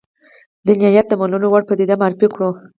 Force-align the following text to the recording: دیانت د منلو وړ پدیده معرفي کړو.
دیانت 0.65 1.05
د 1.09 1.13
منلو 1.21 1.47
وړ 1.49 1.61
پدیده 1.69 1.95
معرفي 2.01 2.27
کړو. 2.35 2.49